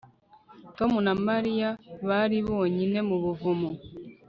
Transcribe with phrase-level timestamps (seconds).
[0.77, 1.69] Tom na Mariya
[2.07, 3.69] bari bonyine mu buvumo